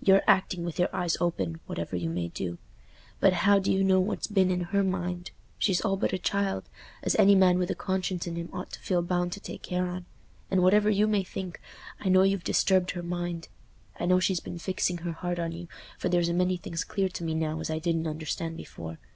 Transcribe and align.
You're 0.00 0.22
acting 0.26 0.64
with 0.64 0.78
your 0.78 0.88
eyes 0.96 1.18
open, 1.20 1.60
whatever 1.66 1.94
you 1.94 2.08
may 2.08 2.28
do; 2.28 2.56
but 3.20 3.34
how 3.34 3.58
do 3.58 3.70
you 3.70 3.84
know 3.84 4.00
what's 4.00 4.26
been 4.26 4.50
in 4.50 4.60
her 4.72 4.82
mind? 4.82 5.30
She's 5.58 5.82
all 5.82 5.98
but 5.98 6.14
a 6.14 6.18
child—as 6.18 7.14
any 7.16 7.34
man 7.34 7.58
with 7.58 7.70
a 7.70 7.74
conscience 7.74 8.26
in 8.26 8.36
him 8.36 8.48
ought 8.50 8.72
to 8.72 8.80
feel 8.80 9.02
bound 9.02 9.32
to 9.32 9.40
take 9.40 9.60
care 9.62 9.86
on. 9.86 10.06
And 10.50 10.62
whatever 10.62 10.88
you 10.88 11.06
may 11.06 11.22
think, 11.22 11.60
I 12.00 12.08
know 12.08 12.22
you've 12.22 12.44
disturbed 12.44 12.92
her 12.92 13.02
mind. 13.02 13.48
I 14.00 14.06
know 14.06 14.20
she's 14.20 14.40
been 14.40 14.56
fixing 14.56 14.96
her 15.04 15.12
heart 15.12 15.38
on 15.38 15.52
you, 15.52 15.68
for 15.98 16.08
there's 16.08 16.30
a 16.30 16.32
many 16.32 16.56
things 16.56 16.82
clear 16.82 17.10
to 17.10 17.22
me 17.22 17.34
now 17.34 17.60
as 17.60 17.68
I 17.68 17.78
didn't 17.78 18.06
understand 18.06 18.56
before. 18.56 18.98